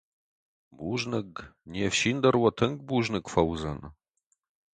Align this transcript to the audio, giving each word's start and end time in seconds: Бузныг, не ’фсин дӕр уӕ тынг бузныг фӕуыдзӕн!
Бузныг, 0.77 1.29
не 1.71 1.85
’фсин 1.91 2.17
дӕр 2.23 2.35
уӕ 2.41 2.51
тынг 2.57 2.77
бузныг 2.87 3.25
фӕуыдзӕн! 3.33 3.79